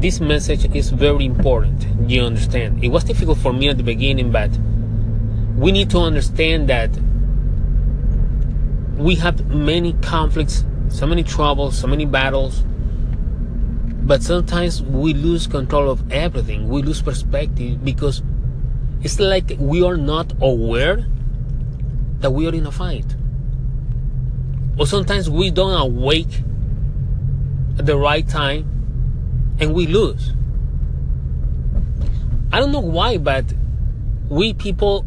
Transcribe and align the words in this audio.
this 0.00 0.18
message 0.18 0.74
is 0.74 0.90
very 0.90 1.26
important. 1.26 2.10
You 2.10 2.22
understand? 2.22 2.82
It 2.82 2.88
was 2.88 3.04
difficult 3.04 3.38
for 3.38 3.52
me 3.52 3.68
at 3.68 3.76
the 3.76 3.82
beginning, 3.82 4.32
but 4.32 4.50
we 5.56 5.72
need 5.72 5.90
to 5.90 5.98
understand 5.98 6.68
that 6.70 6.90
we 8.96 9.16
have 9.16 9.46
many 9.46 9.92
conflicts, 10.00 10.64
so 10.88 11.06
many 11.06 11.22
troubles, 11.22 11.78
so 11.78 11.86
many 11.86 12.06
battles, 12.06 12.64
but 14.02 14.22
sometimes 14.22 14.82
we 14.82 15.12
lose 15.12 15.46
control 15.46 15.90
of 15.90 16.10
everything. 16.10 16.68
We 16.68 16.82
lose 16.82 17.02
perspective 17.02 17.84
because 17.84 18.22
it's 19.02 19.20
like 19.20 19.52
we 19.58 19.82
are 19.82 19.98
not 19.98 20.32
aware 20.40 21.06
that 22.20 22.30
we 22.30 22.48
are 22.48 22.54
in 22.54 22.66
a 22.66 22.72
fight. 22.72 23.06
Or 24.78 24.86
sometimes 24.86 25.28
we 25.28 25.50
don't 25.50 25.78
awake 25.78 26.42
at 27.78 27.84
the 27.84 27.96
right 27.96 28.26
time 28.26 28.79
and 29.60 29.74
we 29.74 29.86
lose. 29.86 30.32
I 32.52 32.58
don't 32.58 32.72
know 32.72 32.80
why, 32.80 33.18
but 33.18 33.44
we 34.28 34.54
people, 34.54 35.04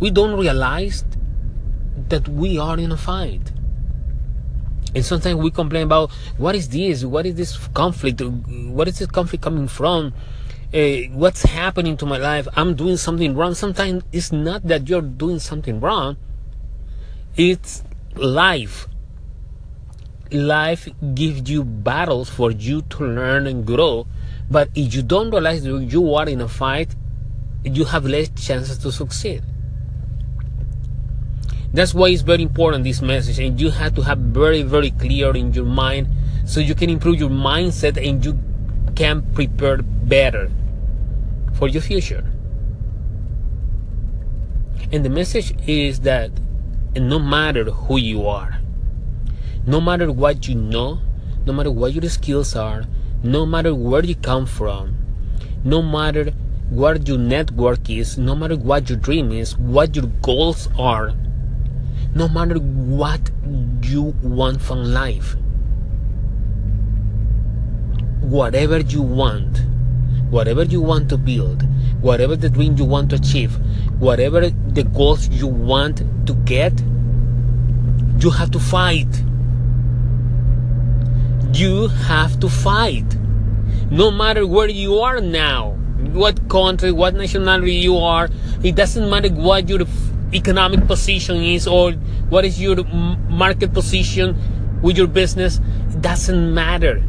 we 0.00 0.10
don't 0.10 0.38
realize 0.38 1.04
that 2.08 2.28
we 2.28 2.58
are 2.58 2.78
in 2.78 2.92
a 2.92 2.96
fight. 2.96 3.52
And 4.94 5.04
sometimes 5.04 5.36
we 5.36 5.50
complain 5.50 5.84
about 5.84 6.10
what 6.36 6.54
is 6.54 6.68
this? 6.68 7.04
What 7.04 7.26
is 7.26 7.34
this 7.34 7.56
conflict? 7.68 8.20
What 8.20 8.86
is 8.88 8.98
this 8.98 9.08
conflict 9.08 9.42
coming 9.42 9.66
from? 9.66 10.12
Uh, 10.72 11.08
what's 11.12 11.42
happening 11.42 11.96
to 11.96 12.06
my 12.06 12.18
life? 12.18 12.48
I'm 12.56 12.74
doing 12.74 12.96
something 12.96 13.34
wrong. 13.34 13.54
Sometimes 13.54 14.02
it's 14.12 14.32
not 14.32 14.66
that 14.66 14.88
you're 14.88 15.00
doing 15.00 15.38
something 15.38 15.80
wrong. 15.80 16.16
It's 17.36 17.82
life 18.16 18.88
life 20.32 20.88
gives 21.14 21.50
you 21.50 21.64
battles 21.64 22.28
for 22.28 22.50
you 22.50 22.82
to 22.82 23.04
learn 23.04 23.46
and 23.46 23.66
grow. 23.66 24.06
But 24.50 24.68
if 24.74 24.94
you 24.94 25.02
don't 25.02 25.30
realize 25.30 25.64
you 25.64 26.14
are 26.14 26.28
in 26.28 26.40
a 26.40 26.48
fight, 26.48 26.94
you 27.64 27.84
have 27.84 28.04
less 28.04 28.28
chances 28.30 28.78
to 28.78 28.92
succeed. 28.92 29.42
That's 31.72 31.92
why 31.92 32.08
it's 32.10 32.22
very 32.22 32.42
important 32.42 32.84
this 32.84 33.02
message, 33.02 33.38
and 33.40 33.60
you 33.60 33.70
have 33.70 33.94
to 33.96 34.02
have 34.02 34.18
very, 34.18 34.62
very 34.62 34.90
clear 34.92 35.34
in 35.34 35.52
your 35.52 35.64
mind 35.64 36.08
so 36.44 36.60
you 36.60 36.74
can 36.74 36.88
improve 36.88 37.18
your 37.18 37.30
mindset 37.30 37.96
and 37.96 38.24
you 38.24 38.38
can 38.94 39.22
prepare 39.32 39.78
better 39.78 40.50
for 41.54 41.66
your 41.68 41.82
future. 41.82 42.24
And 44.92 45.04
the 45.04 45.08
message 45.08 45.52
is 45.66 46.00
that 46.00 46.30
no 46.94 47.18
matter 47.18 47.64
who 47.64 47.96
you 47.96 48.28
are, 48.28 48.60
no 49.66 49.80
matter 49.80 50.12
what 50.12 50.46
you 50.46 50.54
know, 50.54 51.00
no 51.46 51.52
matter 51.52 51.70
what 51.70 51.94
your 51.94 52.08
skills 52.10 52.54
are, 52.54 52.84
no 53.22 53.46
matter 53.46 53.74
where 53.74 54.04
you 54.04 54.14
come 54.14 54.44
from, 54.44 54.94
no 55.64 55.80
matter 55.80 56.32
what 56.68 57.08
your 57.08 57.16
network 57.16 57.88
is, 57.88 58.18
no 58.18 58.34
matter 58.34 58.56
what 58.56 58.90
your 58.90 58.98
dream 58.98 59.32
is, 59.32 59.56
what 59.56 59.96
your 59.96 60.06
goals 60.20 60.68
are, 60.78 61.14
no 62.14 62.28
matter 62.28 62.56
what 62.56 63.30
you 63.82 64.14
want 64.22 64.60
from 64.60 64.84
life, 64.84 65.34
whatever 68.20 68.80
you 68.80 69.00
want, 69.00 69.64
whatever 70.28 70.64
you 70.64 70.82
want 70.82 71.08
to 71.08 71.16
build, 71.16 71.62
whatever 72.02 72.36
the 72.36 72.50
dream 72.50 72.76
you 72.76 72.84
want 72.84 73.08
to 73.08 73.16
achieve, 73.16 73.56
whatever 73.98 74.50
the 74.50 74.84
goals 74.84 75.28
you 75.28 75.46
want 75.46 76.02
to 76.26 76.34
get, 76.44 76.78
you 78.18 78.30
have 78.30 78.50
to 78.50 78.60
fight 78.60 79.24
you 81.54 81.88
have 81.88 82.40
to 82.40 82.48
fight. 82.48 83.16
No 83.90 84.10
matter 84.10 84.46
where 84.46 84.68
you 84.68 84.98
are 84.98 85.20
now, 85.20 85.72
what 86.12 86.48
country, 86.48 86.90
what 86.90 87.14
nationality 87.14 87.74
you 87.74 87.96
are, 87.96 88.28
it 88.62 88.74
doesn't 88.74 89.08
matter 89.08 89.28
what 89.28 89.68
your 89.68 89.82
economic 90.32 90.86
position 90.86 91.36
is 91.36 91.68
or 91.68 91.92
what 92.28 92.44
is 92.44 92.60
your 92.60 92.82
market 92.84 93.72
position 93.72 94.36
with 94.82 94.96
your 94.96 95.06
business. 95.06 95.60
It 95.90 96.00
doesn't 96.00 96.52
matter. 96.52 97.02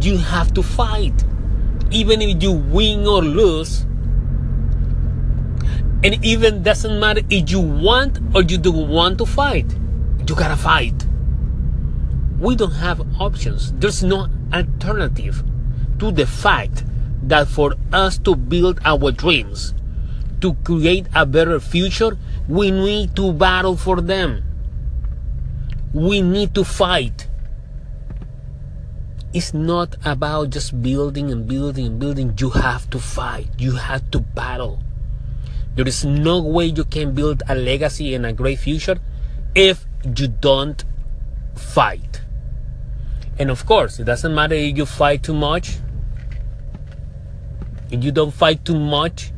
You 0.00 0.18
have 0.18 0.54
to 0.54 0.62
fight. 0.62 1.24
Even 1.90 2.22
if 2.22 2.42
you 2.42 2.52
win 2.52 3.06
or 3.06 3.22
lose, 3.22 3.80
and 6.04 6.24
even 6.24 6.62
doesn't 6.62 7.00
matter 7.00 7.22
if 7.28 7.50
you 7.50 7.60
want 7.60 8.20
or 8.34 8.42
you 8.42 8.58
don't 8.58 8.88
want 8.88 9.18
to 9.18 9.26
fight. 9.26 9.74
You 10.28 10.36
gotta 10.36 10.56
fight 10.56 10.97
we 12.38 12.54
don't 12.54 12.72
have 12.72 13.00
options. 13.20 13.72
There's 13.72 14.02
no 14.02 14.28
alternative 14.52 15.42
to 15.98 16.10
the 16.10 16.26
fact 16.26 16.84
that 17.22 17.48
for 17.48 17.74
us 17.92 18.18
to 18.18 18.36
build 18.36 18.80
our 18.84 19.10
dreams, 19.10 19.74
to 20.40 20.54
create 20.64 21.06
a 21.14 21.26
better 21.26 21.58
future, 21.58 22.16
we 22.48 22.70
need 22.70 23.16
to 23.16 23.32
battle 23.32 23.76
for 23.76 24.00
them. 24.00 24.44
We 25.92 26.22
need 26.22 26.54
to 26.54 26.64
fight. 26.64 27.28
It's 29.34 29.52
not 29.52 29.96
about 30.04 30.50
just 30.50 30.80
building 30.80 31.30
and 31.30 31.46
building 31.46 31.86
and 31.86 31.98
building. 31.98 32.34
You 32.38 32.50
have 32.50 32.88
to 32.90 32.98
fight. 32.98 33.48
You 33.58 33.72
have 33.72 34.10
to 34.12 34.20
battle. 34.20 34.82
There 35.74 35.86
is 35.86 36.04
no 36.04 36.40
way 36.40 36.66
you 36.66 36.84
can 36.84 37.14
build 37.14 37.42
a 37.48 37.54
legacy 37.54 38.14
and 38.14 38.24
a 38.24 38.32
great 38.32 38.58
future 38.58 38.98
if 39.54 39.86
you 40.16 40.28
don't 40.28 40.84
fight. 41.54 42.22
And 43.38 43.50
of 43.50 43.64
course, 43.66 44.00
it 44.00 44.04
doesn't 44.04 44.34
matter 44.34 44.54
if 44.54 44.76
you 44.76 44.84
fight 44.84 45.22
too 45.22 45.34
much, 45.34 45.78
if 47.90 48.02
you 48.02 48.10
don't 48.10 48.32
fight 48.32 48.64
too 48.64 48.78
much, 48.78 49.32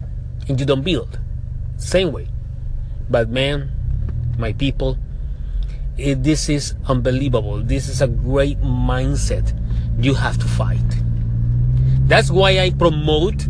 and 0.48 0.58
you 0.58 0.66
don't 0.66 0.82
build. 0.82 1.18
Same 1.76 2.12
way. 2.12 2.28
But 3.08 3.28
man, 3.28 3.70
my 4.38 4.52
people, 4.52 4.96
it, 5.98 6.22
this 6.22 6.48
is 6.48 6.74
unbelievable. 6.86 7.62
This 7.62 7.88
is 7.88 8.00
a 8.00 8.08
great 8.08 8.60
mindset. 8.60 9.52
You 10.02 10.14
have 10.14 10.38
to 10.38 10.46
fight. 10.46 10.78
That's 12.06 12.30
why 12.30 12.58
I 12.58 12.70
promote 12.70 13.46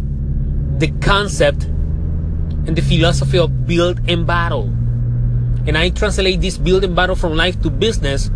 the 0.79 0.93
concept 1.01 1.65
and 1.65 2.75
the 2.77 2.83
philosophy 2.83 3.39
of 3.39 3.67
build 3.67 4.01
and 4.09 4.27
battle. 4.27 4.65
And 5.67 5.79
I 5.79 5.91
translate 5.91 6.41
this 6.41 6.59
build 6.59 6.85
and 6.85 6.97
battle 6.97 7.17
from 7.17 7.37
life 7.37 7.61
to 7.63 7.71
business 7.71 8.31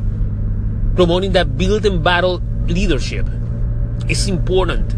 promoting 0.94 1.32
that 1.32 1.56
build 1.56 1.84
and 1.86 2.02
battle 2.02 2.40
leadership 2.66 3.26
is 4.08 4.28
important. 4.28 4.94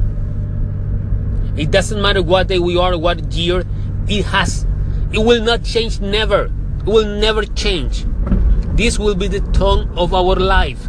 It 1.58 1.70
doesn't 1.70 2.00
matter 2.00 2.22
what 2.22 2.48
day 2.48 2.58
we 2.58 2.76
are, 2.76 2.98
what 2.98 3.32
year, 3.32 3.64
it 4.08 4.24
has, 4.26 4.66
it 5.12 5.18
will 5.18 5.42
not 5.42 5.64
change 5.64 6.00
never. 6.00 6.50
It 6.80 6.84
will 6.84 7.06
never 7.18 7.44
change. 7.44 8.04
This 8.76 8.98
will 8.98 9.14
be 9.14 9.28
the 9.28 9.40
tone 9.52 9.90
of 9.96 10.12
our 10.12 10.36
life. 10.36 10.88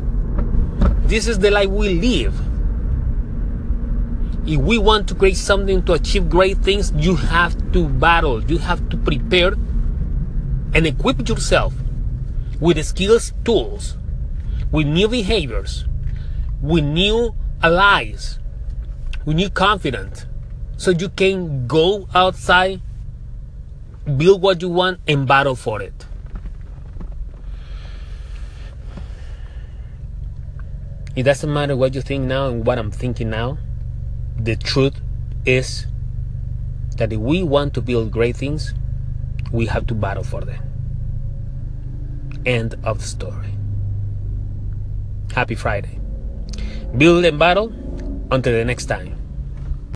This 1.05 1.27
is 1.27 1.39
the 1.39 1.51
life 1.51 1.69
we 1.69 1.99
live. 1.99 2.35
If 4.45 4.59
we 4.59 4.77
want 4.77 5.07
to 5.09 5.15
create 5.15 5.37
something 5.37 5.83
to 5.85 5.93
achieve 5.93 6.29
great 6.29 6.57
things, 6.57 6.91
you 6.95 7.15
have 7.15 7.55
to 7.71 7.87
battle. 7.87 8.43
You 8.43 8.57
have 8.57 8.89
to 8.89 8.97
prepare 8.97 9.53
and 10.73 10.85
equip 10.85 11.27
yourself 11.27 11.73
with 12.59 12.77
the 12.77 12.83
skills, 12.83 13.33
tools 13.45 13.95
with 14.71 14.87
new 14.87 15.07
behaviors, 15.07 15.85
with 16.61 16.83
new 16.83 17.35
allies, 17.61 18.39
with 19.25 19.35
new 19.35 19.49
confidence, 19.49 20.25
so 20.77 20.91
you 20.91 21.09
can 21.09 21.67
go 21.67 22.07
outside, 22.13 22.81
build 24.17 24.41
what 24.41 24.61
you 24.61 24.69
want, 24.69 24.99
and 25.07 25.27
battle 25.27 25.55
for 25.55 25.81
it. 25.81 26.05
It 31.15 31.23
doesn't 31.23 31.51
matter 31.51 31.75
what 31.75 31.95
you 31.95 32.01
think 32.01 32.25
now 32.25 32.49
and 32.49 32.65
what 32.65 32.77
I'm 32.77 32.91
thinking 32.91 33.31
now. 33.31 33.57
The 34.39 34.55
truth 34.55 35.01
is 35.45 35.87
that 36.97 37.11
if 37.11 37.19
we 37.19 37.41
want 37.41 37.73
to 37.73 37.81
build 37.81 38.11
great 38.11 38.37
things, 38.37 38.75
we 39.51 39.65
have 39.65 39.87
to 39.87 39.95
battle 39.95 40.23
for 40.23 40.41
them. 40.41 40.61
End 42.45 42.75
of 42.83 43.03
story. 43.03 43.56
Happy 45.37 45.53
Friday. 45.53 45.99
Build 46.97 47.23
and 47.23 47.37
battle 47.37 47.71
until 48.31 48.53
the 48.53 48.65
next 48.65 48.87
time. 48.87 49.16